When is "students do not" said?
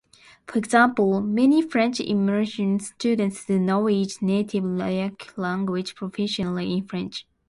2.79-3.83